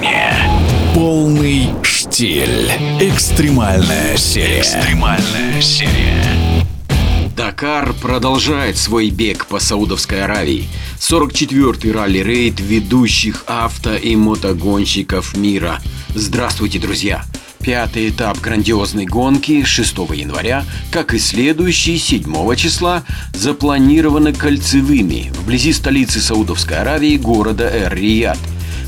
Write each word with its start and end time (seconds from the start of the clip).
движения. 0.00 0.34
Полный 0.94 1.70
штиль. 1.82 2.70
Экстремальная 3.00 4.16
серия. 4.16 4.60
Экстремальная 4.60 5.60
серия. 5.60 6.66
Дакар 7.36 7.94
продолжает 7.94 8.76
свой 8.76 9.10
бег 9.10 9.46
по 9.46 9.58
Саудовской 9.58 10.24
Аравии. 10.24 10.68
44-й 10.98 11.92
ралли-рейд 11.92 12.60
ведущих 12.60 13.44
авто 13.46 13.94
и 13.94 14.16
мотогонщиков 14.16 15.36
мира. 15.36 15.80
Здравствуйте, 16.14 16.78
друзья! 16.78 17.24
Пятый 17.62 18.08
этап 18.08 18.40
грандиозной 18.40 19.04
гонки 19.04 19.64
6 19.64 19.98
января, 20.14 20.64
как 20.90 21.12
и 21.12 21.18
следующий 21.18 21.98
7 21.98 22.54
числа, 22.56 23.04
запланированы 23.34 24.32
кольцевыми 24.32 25.30
вблизи 25.34 25.74
столицы 25.74 26.20
Саудовской 26.20 26.78
Аравии 26.78 27.18
города 27.18 27.68
Эр-Рияд. 27.68 28.38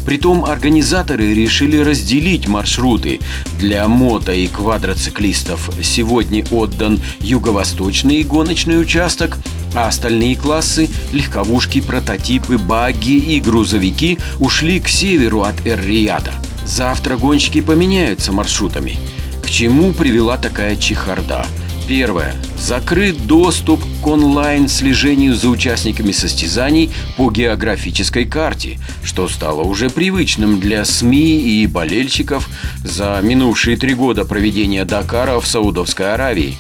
Притом 0.05 0.45
организаторы 0.45 1.33
решили 1.33 1.79
разделить 1.79 2.49
маршруты. 2.49 3.21
Для 3.59 3.87
мото 3.87 4.33
и 4.33 4.49
квадроциклистов 4.49 5.71
сегодня 5.83 6.45
отдан 6.51 7.01
юго-восточный 7.21 8.23
гоночный 8.23 8.81
участок, 8.81 9.39
а 9.75 9.89
остальные 9.89 10.37
классы– 10.37 10.91
легковушки, 11.13 11.81
прототипы, 11.81 12.59
багги 12.59 13.13
и 13.13 13.41
грузовики– 13.41 14.19
ушли 14.39 14.81
к 14.81 14.89
северу 14.89 15.43
от 15.43 15.67
Эр-Рияда. 15.67 16.33
Завтра 16.65 17.17
гонщики 17.17 17.61
поменяются 17.61 18.33
маршрутами. 18.33 18.99
К 19.43 19.49
чему 19.49 19.93
привела 19.93 20.37
такая 20.37 20.77
чехарда? 20.77 21.47
Первое. 21.89 22.35
Закрыт 22.57 23.27
доступ 23.27 23.83
к 24.03 24.07
онлайн-слежению 24.07 25.35
за 25.35 25.49
участниками 25.49 26.13
состязаний 26.13 26.91
по 27.17 27.31
географической 27.31 28.25
карте, 28.25 28.79
что 29.03 29.29
стало 29.29 29.63
уже 29.63 29.91
привычным 29.91 30.61
для 30.61 30.85
СМИ 30.85 31.41
и 31.41 31.67
болельщиков 31.67 32.49
за 32.85 33.21
минувшие 33.23 33.77
три 33.77 33.95
года 33.95 34.25
проведения 34.25 34.85
Дакара 34.85 35.41
в 35.41 35.47
Саудовской 35.47 36.15
Аравии. 36.15 36.57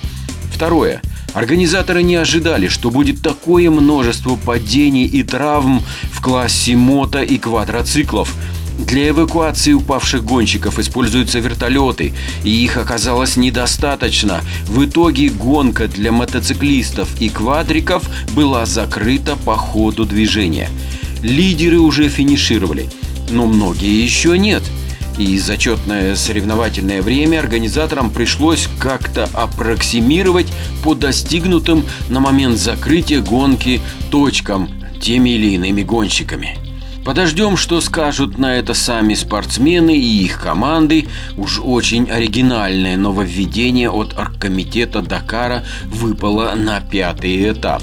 Второе. 0.52 1.00
Организаторы 1.34 2.02
не 2.02 2.16
ожидали, 2.16 2.68
что 2.68 2.90
будет 2.90 3.22
такое 3.22 3.70
множество 3.70 4.36
падений 4.36 5.06
и 5.06 5.22
травм 5.22 5.82
в 6.10 6.20
классе 6.20 6.76
мото 6.76 7.22
и 7.22 7.38
квадроциклов– 7.38 8.34
для 8.86 9.10
эвакуации 9.10 9.72
упавших 9.72 10.24
гонщиков 10.24 10.78
используются 10.78 11.38
вертолеты, 11.38 12.12
и 12.44 12.50
их 12.50 12.76
оказалось 12.76 13.36
недостаточно. 13.36 14.40
В 14.66 14.84
итоге 14.84 15.28
гонка 15.28 15.88
для 15.88 16.12
мотоциклистов 16.12 17.08
и 17.20 17.28
квадриков 17.28 18.08
была 18.34 18.66
закрыта 18.66 19.36
по 19.36 19.56
ходу 19.56 20.04
движения. 20.04 20.68
Лидеры 21.22 21.78
уже 21.78 22.08
финишировали, 22.08 22.88
но 23.30 23.46
многие 23.46 24.02
еще 24.02 24.36
нет. 24.36 24.62
И 25.18 25.38
зачетное 25.38 26.16
соревновательное 26.16 27.02
время 27.02 27.38
организаторам 27.38 28.10
пришлось 28.10 28.68
как-то 28.78 29.28
аппроксимировать 29.34 30.52
по 30.82 30.94
достигнутым 30.94 31.84
на 32.08 32.20
момент 32.20 32.58
закрытия 32.58 33.20
гонки 33.20 33.80
точкам 34.10 34.70
теми 35.00 35.30
или 35.30 35.54
иными 35.54 35.82
гонщиками. 35.82 36.71
Подождем, 37.04 37.56
что 37.56 37.80
скажут 37.80 38.38
на 38.38 38.56
это 38.56 38.74
сами 38.74 39.14
спортсмены 39.14 39.96
и 39.96 40.24
их 40.24 40.40
команды. 40.40 41.08
Уж 41.36 41.58
очень 41.58 42.08
оригинальное 42.08 42.96
нововведение 42.96 43.90
от 43.90 44.16
оргкомитета 44.16 45.02
Дакара 45.02 45.64
выпало 45.84 46.54
на 46.54 46.80
пятый 46.80 47.50
этап. 47.50 47.82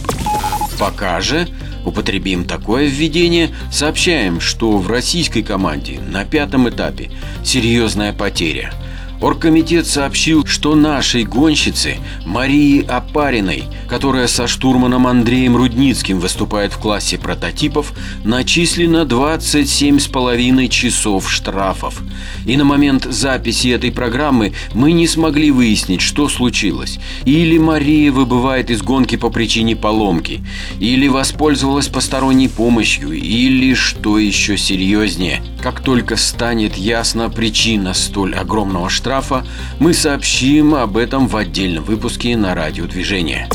Пока 0.79 1.19
же 1.19 1.49
употребим 1.85 2.45
такое 2.45 2.85
введение, 2.85 3.49
сообщаем, 3.71 4.39
что 4.39 4.77
в 4.77 4.89
российской 4.89 5.41
команде 5.41 5.99
на 5.99 6.23
пятом 6.23 6.69
этапе 6.69 7.11
серьезная 7.43 8.13
потеря– 8.13 8.73
Оргкомитет 9.21 9.85
сообщил, 9.85 10.45
что 10.45 10.75
нашей 10.75 11.25
гонщице 11.25 11.97
Марии 12.25 12.85
Апариной, 12.85 13.65
которая 13.89 14.27
со 14.27 14.47
штурманом 14.47 15.07
Андреем 15.07 15.57
Рудницким 15.57 16.19
выступает 16.19 16.71
в 16.71 16.79
классе 16.79 17.17
прототипов, 17.17 17.93
начислено 18.23 19.01
27,5 19.03 20.69
часов 20.69 21.29
штрафов. 21.29 22.01
И 22.45 22.55
на 22.55 22.63
момент 22.63 23.03
записи 23.03 23.67
этой 23.67 23.91
программы 23.91 24.53
мы 24.73 24.93
не 24.93 25.05
смогли 25.05 25.51
выяснить, 25.51 26.01
что 26.01 26.29
случилось. 26.29 26.97
Или 27.25 27.57
Мария 27.57 28.13
выбывает 28.13 28.69
из 28.69 28.81
гонки 28.81 29.17
по 29.17 29.29
причине 29.29 29.75
поломки, 29.75 30.41
или 30.79 31.09
воспользовалась 31.09 31.89
посторонней 31.89 32.47
помощью, 32.47 33.11
или, 33.11 33.73
что 33.73 34.17
еще 34.17 34.57
серьезнее, 34.57 35.43
как 35.61 35.81
только 35.81 36.15
станет 36.15 36.77
ясна 36.77 37.27
причина 37.29 37.93
столь 37.93 38.35
огромного 38.35 38.89
штрафа, 38.89 39.08
штрафа, 39.09 39.43
мы 39.79 39.95
сообщим 39.95 40.75
об 40.75 40.95
этом 40.95 41.27
в 41.27 41.35
отдельном 41.35 41.83
выпуске 41.83 42.37
на 42.37 42.53
радиодвижение. 42.53 43.49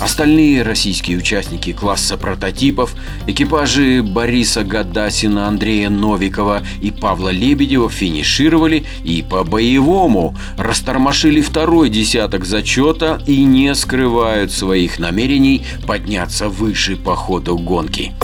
Остальные 0.00 0.62
российские 0.62 1.18
участники 1.18 1.74
класса 1.74 2.16
прототипов, 2.16 2.94
экипажи 3.26 4.02
Бориса 4.02 4.64
Гадасина, 4.64 5.48
Андрея 5.48 5.90
Новикова 5.90 6.62
и 6.80 6.90
Павла 6.90 7.28
Лебедева 7.28 7.90
финишировали 7.90 8.86
и 9.04 9.22
по-боевому 9.22 10.34
растормошили 10.56 11.42
второй 11.42 11.90
десяток 11.90 12.46
зачета 12.46 13.20
и 13.26 13.44
не 13.44 13.74
скрывают 13.74 14.50
своих 14.50 14.98
намерений 14.98 15.66
подняться 15.86 16.48
выше 16.48 16.96
по 16.96 17.14
ходу 17.14 17.58
гонки. 17.58 18.14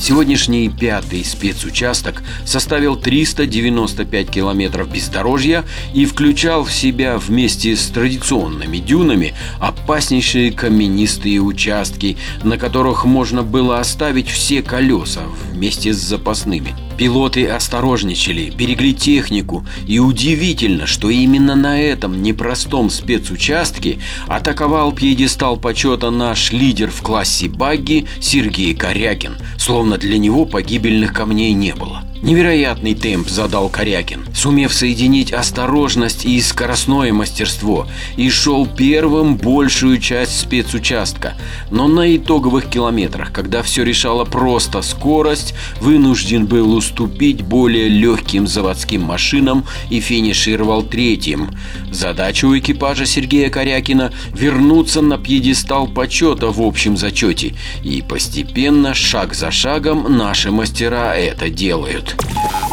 Сегодняшний 0.00 0.68
пятый 0.68 1.24
спецучасток 1.24 2.22
составил 2.44 2.96
395 2.96 4.30
километров 4.30 4.90
бездорожья 4.90 5.64
и 5.94 6.04
включал 6.04 6.64
в 6.64 6.72
себя 6.72 7.18
вместе 7.18 7.74
с 7.74 7.86
традиционными 7.86 8.76
дюнами 8.76 9.34
опаснейшие 9.58 10.52
каменистые 10.52 11.40
участки, 11.40 12.16
на 12.44 12.58
которых 12.58 13.04
можно 13.04 13.42
было 13.42 13.80
оставить 13.80 14.28
все 14.28 14.62
колеса 14.62 15.22
вместе 15.50 15.92
с 15.92 15.96
запасными– 15.96 16.74
Пилоты 16.96 17.46
осторожничали, 17.46 18.50
берегли 18.50 18.94
технику, 18.94 19.66
и 19.86 19.98
удивительно, 19.98 20.86
что 20.86 21.10
именно 21.10 21.54
на 21.54 21.80
этом 21.80 22.22
непростом 22.22 22.88
спецучастке 22.88 23.98
атаковал 24.26 24.92
пьедестал 24.92 25.58
почета 25.58 26.10
наш 26.10 26.52
лидер 26.52 26.90
в 26.90 27.02
классе 27.02 27.48
багги 27.48 28.06
Сергей 28.20 28.74
Корякин, 28.74 29.36
словно 29.58 29.98
для 29.98 30.16
него 30.16 30.46
погибельных 30.46 31.12
камней 31.12 31.52
не 31.52 31.74
было. 31.74 32.02
Невероятный 32.22 32.94
темп 32.94 33.28
задал 33.28 33.68
Корякин, 33.68 34.24
сумев 34.34 34.72
соединить 34.72 35.32
осторожность 35.32 36.24
и 36.24 36.40
скоростное 36.40 37.12
мастерство, 37.12 37.86
и 38.16 38.30
шел 38.30 38.66
первым 38.66 39.36
большую 39.36 40.00
часть 40.00 40.40
спецучастка. 40.40 41.34
Но 41.70 41.88
на 41.88 42.16
итоговых 42.16 42.70
километрах, 42.70 43.32
когда 43.32 43.62
все 43.62 43.84
решало 43.84 44.24
просто 44.24 44.80
скорость, 44.80 45.54
вынужден 45.80 46.46
был 46.46 46.74
уступить 46.74 46.85
более 46.92 47.88
легким 47.88 48.46
заводским 48.46 49.02
машинам 49.02 49.64
и 49.90 50.00
финишировал 50.00 50.82
третьим. 50.82 51.50
Задача 51.90 52.46
у 52.46 52.56
экипажа 52.56 53.06
Сергея 53.06 53.50
Корякина– 53.50 54.12
вернуться 54.34 55.00
на 55.02 55.18
пьедестал 55.18 55.86
почета 55.86 56.48
в 56.48 56.60
общем 56.60 56.96
зачете. 56.96 57.54
И 57.82 58.02
постепенно, 58.02 58.94
шаг 58.94 59.34
за 59.34 59.50
шагом, 59.50 60.16
наши 60.16 60.50
мастера 60.50 61.14
это 61.16 61.48
делают. 61.48 62.16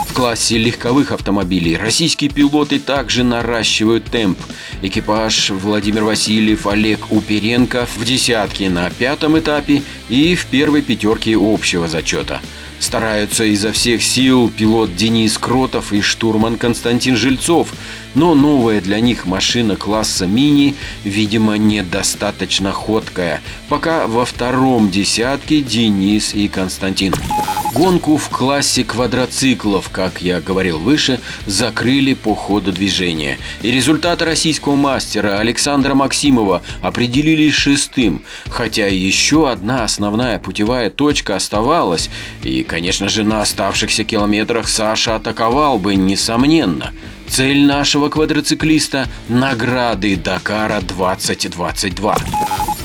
В 0.10 0.14
классе 0.14 0.58
легковых 0.58 1.12
автомобилей 1.12 1.76
российские 1.76 2.30
пилоты 2.30 2.80
также 2.80 3.24
наращивают 3.24 4.06
темп. 4.06 4.38
Экипаж 4.82 5.50
Владимир 5.50 6.04
Васильев, 6.04 6.68
Олег 6.68 7.12
Уперенко 7.12 7.88
в 7.98 8.06
десятке 8.06 8.70
на 8.70 8.90
пятом 8.90 9.40
этапе 9.40 9.82
и 10.10 10.36
в 10.36 10.46
первой 10.46 10.82
пятерке 10.82 11.36
общего 11.36 11.88
зачета. 11.88 12.42
Стараются 12.84 13.46
изо 13.46 13.72
всех 13.72 14.04
сил 14.04 14.52
пилот 14.56 14.94
Денис 14.94 15.38
Кротов 15.38 15.94
и 15.94 16.02
штурман 16.02 16.58
Константин 16.58 17.16
Жильцов, 17.16 17.70
но 18.14 18.36
новая 18.36 18.82
для 18.82 19.00
них 19.00 19.26
машина 19.26 19.78
класса 19.78 20.28
мини, 20.28 20.76
видимо, 21.06 21.58
недостаточно 21.58 22.74
ходкая. 22.74 23.42
Пока 23.70 24.06
во 24.06 24.26
втором 24.26 24.92
десятке 24.92 25.62
Денис 25.62 26.34
и 26.34 26.50
Константин. 26.50 27.14
Гонку 27.74 28.18
в 28.18 28.30
классе 28.30 28.84
квадроциклов, 28.84 29.90
как 29.90 30.22
я 30.22 30.42
говорил 30.42 30.78
выше, 30.78 31.20
закрыли 31.48 32.14
по 32.14 32.36
ходу 32.36 32.72
движения. 32.72 33.40
И 33.64 33.72
результат 33.72 34.22
российского 34.22 34.76
мастера 34.76 35.40
Александра 35.40 35.96
Максимова 35.96 36.62
определили 36.84 37.50
шестым, 37.50 38.24
хотя 38.48 38.86
еще 38.86 39.50
одна 39.50 39.84
основная 39.84 40.38
путевая 40.38 40.92
точка 40.92 41.36
оставалась, 41.36 42.12
и, 42.44 42.62
конечно 42.64 43.10
же, 43.10 43.24
на 43.24 43.42
оставшихся 43.42 44.04
километрах 44.04 44.68
Саша 44.68 45.16
атаковал 45.16 45.80
бы, 45.80 45.96
несомненно. 45.96 46.94
Цель 47.28 47.66
нашего 47.66 48.10
квадроциклиста– 48.10 49.08
награды 49.30 50.16
Дакара 50.16 50.80
2022 50.82 52.18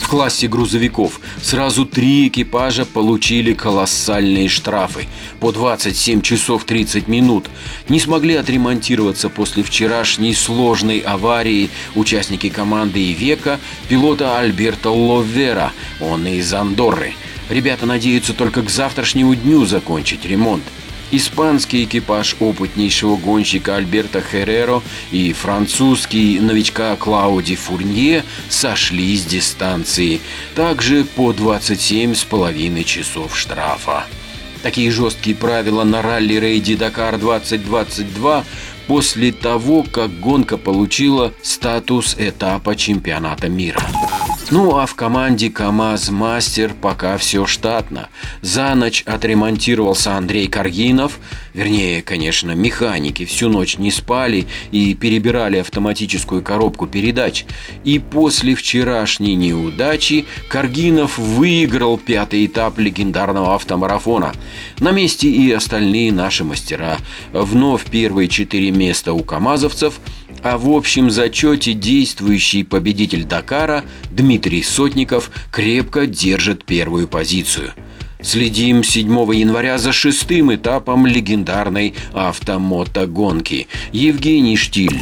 В 0.08 0.10
классе 0.10 0.48
грузовиков 0.48 1.20
сразу 1.42 1.84
три 1.84 2.28
экипажа 2.28 2.86
получили 2.86 3.52
колоссальные 3.52 4.48
штрафы 4.48 5.06
по 5.38 5.52
27 5.52 6.22
часов 6.22 6.64
30 6.64 7.08
минут. 7.08 7.50
Не 7.90 8.00
смогли 8.00 8.36
отремонтироваться 8.36 9.28
после 9.28 9.62
вчерашней 9.62 10.32
сложной 10.32 11.00
аварии 11.00 11.68
участники 11.94 12.48
команды 12.48 13.12
Ивека, 13.12 13.60
пилота 13.90 14.38
Альберта 14.38 14.88
Ловера, 14.88 15.72
он 16.00 16.26
из 16.26 16.54
Андорры. 16.54 17.12
Ребята 17.50 17.84
надеются 17.84 18.32
только 18.32 18.62
к 18.62 18.70
завтрашнему 18.70 19.34
дню 19.34 19.66
закончить 19.66 20.24
ремонт. 20.24 20.64
Испанский 21.10 21.84
экипаж 21.84 22.36
опытнейшего 22.38 23.16
гонщика 23.16 23.76
Альберта 23.76 24.20
Хереро 24.20 24.82
и 25.10 25.32
французский 25.32 26.38
новичка 26.38 26.96
Клауди 26.96 27.56
Фурнье 27.56 28.24
сошли 28.50 29.16
с 29.16 29.24
дистанции, 29.24 30.20
также 30.54 31.04
по 31.04 31.32
27,5 31.32 32.84
часов 32.84 33.38
штрафа. 33.38 34.04
Такие 34.62 34.90
жесткие 34.90 35.34
правила 35.34 35.84
на 35.84 36.02
ралли-рейде 36.02 36.76
Дакар 36.76 37.16
2022 37.16 38.44
после 38.86 39.32
того, 39.32 39.84
как 39.84 40.18
гонка 40.20 40.58
получила 40.58 41.32
статус 41.42 42.16
этапа 42.18 42.76
чемпионата 42.76 43.48
мира. 43.48 43.80
Ну 44.50 44.78
а 44.78 44.86
в 44.86 44.94
команде 44.94 45.50
КАМАЗ 45.50 46.08
Мастер 46.08 46.72
пока 46.72 47.18
все 47.18 47.44
штатно. 47.44 48.08
За 48.40 48.74
ночь 48.74 49.02
отремонтировался 49.04 50.16
Андрей 50.16 50.48
Каргинов. 50.48 51.18
Вернее, 51.52 52.00
конечно, 52.00 52.52
механики 52.52 53.26
всю 53.26 53.50
ночь 53.50 53.76
не 53.76 53.90
спали 53.90 54.46
и 54.70 54.94
перебирали 54.94 55.58
автоматическую 55.58 56.40
коробку 56.40 56.86
передач. 56.86 57.44
И 57.84 57.98
после 57.98 58.54
вчерашней 58.54 59.34
неудачи 59.34 60.24
Каргинов 60.48 61.18
выиграл 61.18 61.98
пятый 61.98 62.46
этап 62.46 62.78
легендарного 62.78 63.54
автомарафона. 63.54 64.32
На 64.78 64.92
месте 64.92 65.28
и 65.28 65.52
остальные 65.52 66.10
наши 66.10 66.44
мастера. 66.44 66.96
Вновь 67.34 67.84
первые 67.84 68.28
четыре 68.28 68.70
места 68.70 69.12
у 69.12 69.22
камазовцев– 69.22 70.00
а 70.42 70.58
в 70.58 70.70
общем 70.70 71.10
зачете 71.10 71.72
действующий 71.72 72.62
победитель 72.62 73.24
Дакара 73.24 73.84
Дмитрий 74.10 74.62
Сотников 74.62 75.30
крепко 75.50 76.06
держит 76.06 76.64
первую 76.64 77.08
позицию. 77.08 77.72
Следим 78.20 78.82
7 78.82 79.08
января 79.34 79.78
за 79.78 79.92
шестым 79.92 80.54
этапом 80.54 81.06
легендарной 81.06 81.94
автомотогонки. 82.12 83.68
Евгений 83.92 84.56
Штиль. 84.56 85.00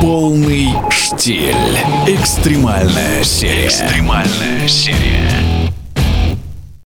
Полный 0.00 0.68
штиль. 0.90 1.54
Экстремальная 2.06 3.24
серия. 3.24 3.66
Экстремальная 3.66 4.68
серия. 4.68 5.47